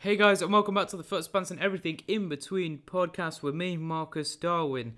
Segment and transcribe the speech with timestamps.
[0.00, 3.56] Hey guys, and welcome back to the Foots Bants and Everything in Between podcast with
[3.56, 4.94] me, Marcus Darwin.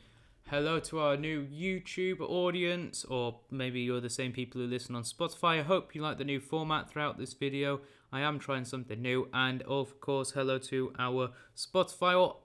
[0.50, 5.04] Hello to our new YouTube audience, or maybe you're the same people who listen on
[5.04, 5.60] Spotify.
[5.60, 7.80] I hope you like the new format throughout this video.
[8.12, 12.36] I am trying something new, and of course, hello to our Spotify or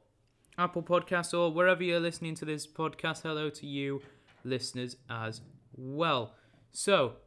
[0.57, 3.23] Apple Podcast or wherever you're listening to this podcast.
[3.23, 4.01] Hello to you,
[4.45, 5.41] listeners, as
[5.75, 6.35] well.
[6.71, 7.17] So,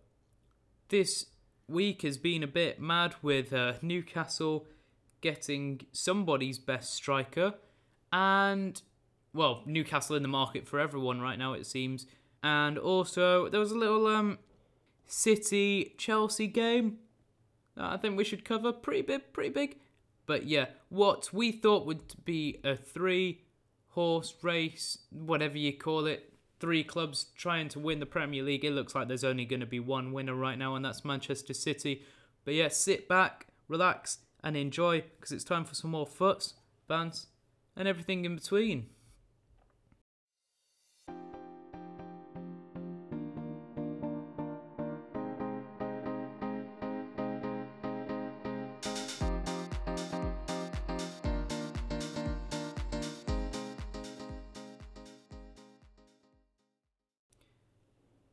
[0.89, 1.27] this
[1.69, 4.67] week has been a bit mad with uh, Newcastle
[5.21, 7.55] getting somebody's best striker.
[8.12, 8.80] And
[9.33, 12.06] well Newcastle in the market for everyone right now it seems.
[12.43, 14.38] And also there was a little um
[15.07, 16.98] City Chelsea game
[17.77, 18.73] that I think we should cover.
[18.73, 19.79] Pretty big pretty big.
[20.27, 23.43] But yeah what we thought would be a three
[23.91, 28.73] horse race whatever you call it three clubs trying to win the Premier League it
[28.73, 32.02] looks like there's only going to be one winner right now and that's Manchester City.
[32.45, 36.55] But yeah sit back relax and enjoy because it's time for some more foots,
[36.88, 37.27] bants,
[37.77, 38.87] and everything in between.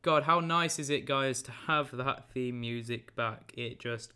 [0.06, 3.52] God, how nice is it, guys, to have that theme music back?
[3.56, 4.12] It just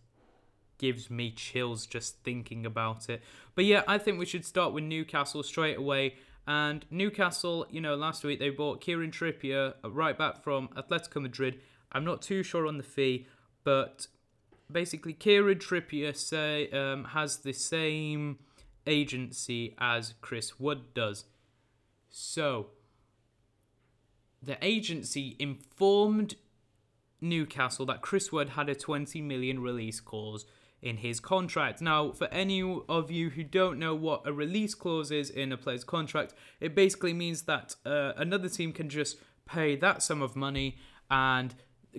[0.80, 3.22] gives me chills just thinking about it.
[3.54, 6.14] But yeah, I think we should start with Newcastle straight away.
[6.46, 11.60] And Newcastle, you know, last week they bought Kieran Trippier right back from Atletico Madrid.
[11.92, 13.26] I'm not too sure on the fee,
[13.62, 14.06] but
[14.72, 18.38] basically Kieran Trippier say um, has the same
[18.86, 21.26] agency as Chris Wood does.
[22.08, 22.68] So
[24.42, 26.36] the agency informed
[27.20, 30.46] Newcastle that Chris Wood had a 20 million release clause
[30.82, 31.80] in his contract.
[31.80, 35.56] Now, for any of you who don't know what a release clause is in a
[35.56, 40.36] player's contract, it basically means that uh, another team can just pay that sum of
[40.36, 40.78] money
[41.10, 41.54] and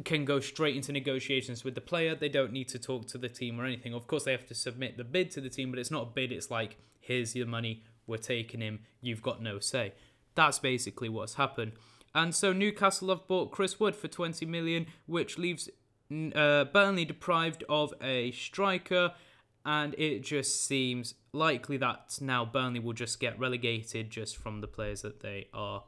[0.05, 2.15] can go straight into negotiations with the player.
[2.15, 3.93] They don't need to talk to the team or anything.
[3.93, 6.11] Of course, they have to submit the bid to the team, but it's not a
[6.11, 6.31] bid.
[6.31, 9.93] It's like, here's your money, we're taking him, you've got no say.
[10.35, 11.73] That's basically what's happened.
[12.13, 15.69] And so Newcastle have bought Chris Wood for 20 million, which leaves
[16.11, 19.13] uh, Burnley deprived of a striker,
[19.65, 24.67] and it just seems likely that now Burnley will just get relegated just from the
[24.67, 25.83] players that they are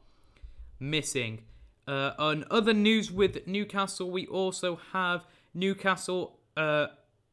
[0.79, 1.43] missing.
[1.87, 6.87] Uh, on other news with Newcastle, we also have Newcastle uh,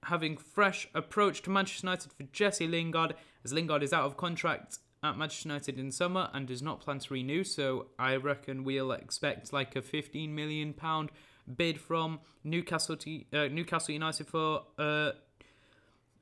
[0.04, 3.14] having fresh approach to Manchester United for Jesse Lingard,
[3.44, 6.98] as Lingard is out of contract at Manchester United in summer and does not plan
[6.98, 7.44] to renew.
[7.44, 11.10] So I reckon we'll expect like a 15 million pound
[11.56, 15.12] bid from Newcastle to, uh, Newcastle United for uh,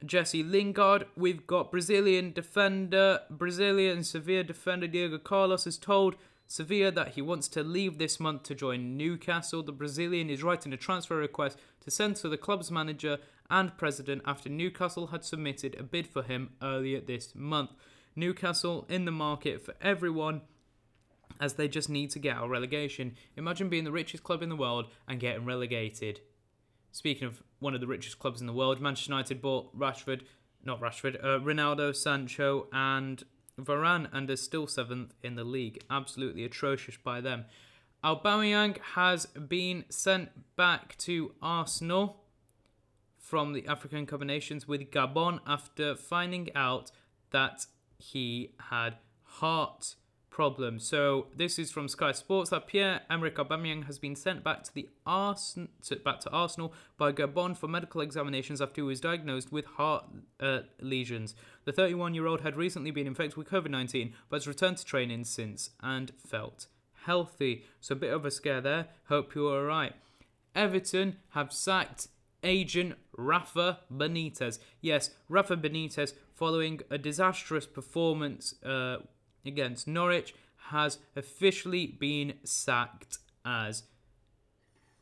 [0.05, 1.07] Jesse Lingard.
[1.17, 7.47] We've got Brazilian defender, Brazilian Sevilla defender Diego Carlos has told Sevilla that he wants
[7.49, 9.63] to leave this month to join Newcastle.
[9.63, 13.19] The Brazilian is writing a transfer request to send to the club's manager
[13.51, 17.71] and president after Newcastle had submitted a bid for him earlier this month.
[18.17, 20.41] Newcastle in the market for everyone
[21.41, 23.15] as they just need to get out of relegation.
[23.37, 26.21] Imagine being the richest club in the world and getting relegated.
[26.91, 30.23] Speaking of one of the richest clubs in the world, Manchester United bought Rashford,
[30.65, 33.23] not Rashford, uh, Ronaldo, Sancho, and
[33.61, 35.83] Varane, and is still seventh in the league.
[35.91, 37.45] Absolutely atrocious by them.
[38.03, 42.23] Aubameyang has been sent back to Arsenal
[43.19, 46.91] from the African Cup Nations with Gabon after finding out
[47.31, 47.67] that
[47.99, 49.97] he had heart
[50.31, 50.79] problem.
[50.79, 54.89] So this is from Sky Sports that Pierre-Emerick Aubameyang has been sent back to the
[55.07, 59.65] Ars- to, back to Arsenal by Gabon for medical examinations after he was diagnosed with
[59.65, 60.05] heart
[60.41, 61.35] uh, lesions.
[61.65, 66.13] The 31-year-old had recently been infected with COVID-19 but has returned to training since and
[66.17, 66.67] felt
[67.05, 67.65] healthy.
[67.81, 68.87] So a bit of a scare there.
[69.09, 69.95] Hope you're all right.
[70.55, 72.09] Everton have sacked
[72.43, 74.59] agent Rafa Benitez.
[74.81, 78.99] Yes, Rafa Benitez, following a disastrous performance uh,
[79.45, 80.35] against Norwich
[80.71, 83.85] has officially been sacked as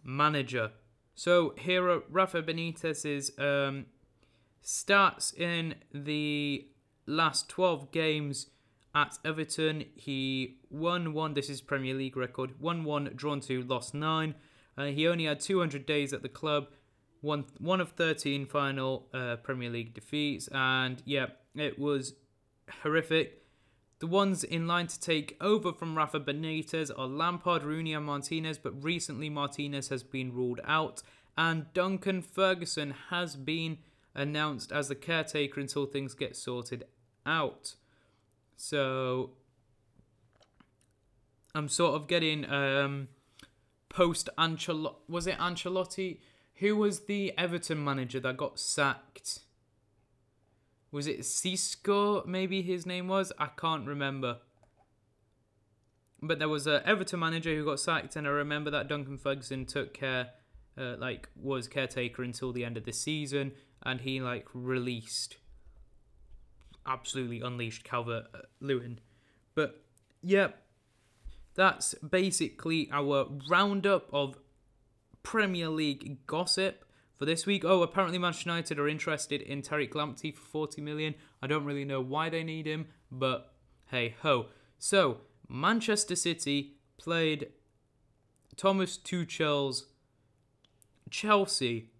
[0.05, 0.71] manager.
[1.15, 3.87] So here are Rafa Benitez's um,
[4.63, 6.67] stats in the
[7.07, 8.51] last 12 games
[8.95, 9.85] at Everton.
[9.95, 14.35] He won one, this is Premier League record, won one, drawn two, lost nine.
[14.77, 16.69] Uh, he only had 200 days at the club,
[17.23, 22.15] one, one of 13 final uh, Premier League defeats, and yeah, it was
[22.83, 23.46] horrific.
[23.99, 28.59] The ones in line to take over from Rafa Benitez are Lampard, Rooney, and Martinez,
[28.59, 31.03] but recently Martinez has been ruled out,
[31.37, 33.79] and Duncan Ferguson has been
[34.15, 36.85] announced as the caretaker until things get sorted
[37.25, 37.77] out.
[38.57, 39.31] So
[41.55, 43.09] I'm sort of getting um,
[43.89, 44.97] post Ancelotti.
[45.09, 46.19] Was it Ancelotti?
[46.57, 49.41] Who was the Everton manager that got sacked?
[50.97, 52.25] Was it Cisco?
[52.25, 53.31] Maybe his name was.
[53.39, 54.39] I can't remember.
[56.23, 59.67] But there was a Everton manager who got sacked, and I remember that Duncan Ferguson
[59.67, 60.31] took care,
[60.79, 63.53] uh, like was caretaker until the end of the season,
[63.83, 65.37] and he like released,
[66.87, 68.29] absolutely unleashed Calvert
[68.61, 68.99] Lewin.
[69.55, 69.85] But
[70.23, 70.49] yeah,
[71.57, 74.39] that's basically our roundup of
[75.23, 76.86] Premier League gossip
[77.17, 77.65] for this week.
[77.65, 81.15] Oh, apparently Manchester United are interested in Tariq Lamptey for 40 million.
[81.43, 83.53] I don't really know why they need him, but
[83.87, 84.47] hey ho.
[84.79, 85.19] So,
[85.49, 87.49] Manchester City played
[88.57, 89.87] Thomas Tuchel's
[91.11, 91.91] Chelsea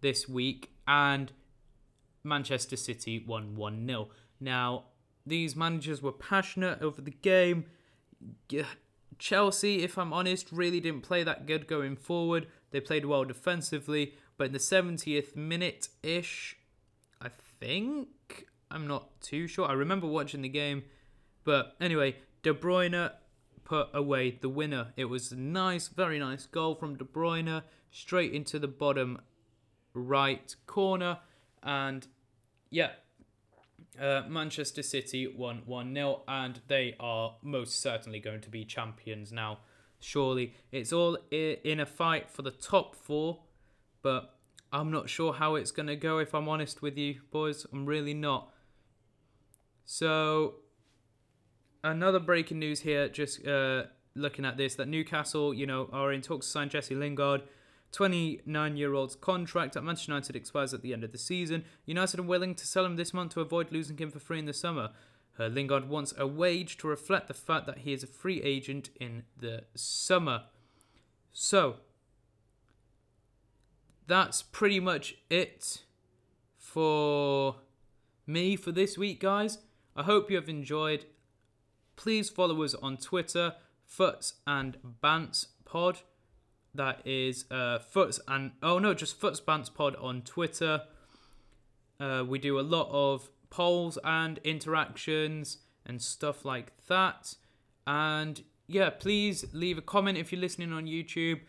[0.00, 1.32] this week and
[2.24, 4.08] Manchester City won 1 0.
[4.40, 4.84] Now,
[5.24, 7.66] these managers were passionate over the game.
[9.18, 12.48] Chelsea, if I'm honest, really didn't play that good going forward.
[12.70, 16.56] They played well defensively, but in the 70th minute ish,
[17.20, 17.28] I
[17.60, 19.66] think, I'm not too sure.
[19.66, 20.84] I remember watching the game,
[21.44, 23.12] but anyway, De Bruyne
[23.64, 24.88] put away the winner.
[24.96, 29.20] It was a nice, very nice goal from De Bruyne, straight into the bottom
[29.94, 31.18] right corner,
[31.62, 32.06] and
[32.70, 32.90] yeah,
[34.00, 39.32] uh, Manchester City won 1 0, and they are most certainly going to be champions
[39.32, 39.58] now.
[40.00, 43.40] Surely it's all in a fight for the top four,
[44.02, 44.34] but
[44.72, 47.66] I'm not sure how it's going to go if I'm honest with you, boys.
[47.72, 48.52] I'm really not.
[49.84, 50.54] So,
[51.84, 53.84] another breaking news here, just uh,
[54.14, 57.42] looking at this, that Newcastle, you know, are in talks to sign Jesse Lingard.
[57.92, 61.64] 29 year old's contract at Manchester United expires at the end of the season.
[61.84, 64.46] United are willing to sell him this month to avoid losing him for free in
[64.46, 64.90] the summer.
[65.38, 68.90] Uh, Lingard wants a wage to reflect the fact that he is a free agent
[68.98, 70.44] in the summer.
[71.32, 71.76] So,
[74.12, 75.84] that's pretty much it
[76.58, 77.56] for
[78.26, 79.56] me for this week, guys.
[79.96, 81.06] I hope you have enjoyed.
[81.96, 83.54] Please follow us on Twitter,
[83.86, 86.00] Foots and Bants Pod
[86.74, 90.82] that is uh, Foots and oh no, just Foots Bants Pod on Twitter.
[91.98, 97.34] Uh, we do a lot of polls and interactions and stuff like that.
[97.86, 101.40] And yeah, please leave a comment if you're listening on YouTube.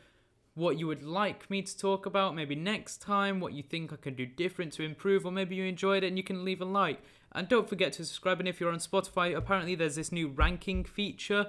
[0.55, 3.95] What you would like me to talk about, maybe next time, what you think I
[3.95, 6.65] can do different to improve, or maybe you enjoyed it and you can leave a
[6.65, 7.01] like.
[7.31, 8.39] And don't forget to subscribe.
[8.39, 11.47] And if you're on Spotify, apparently there's this new ranking feature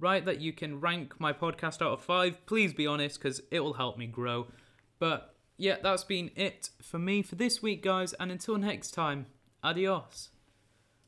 [0.00, 0.24] right?
[0.24, 2.44] That you can rank my podcast out of five.
[2.46, 4.46] Please be honest, because it will help me grow.
[4.98, 8.14] But yeah, that's been it for me for this week, guys.
[8.14, 9.26] And until next time,
[9.62, 10.30] adios.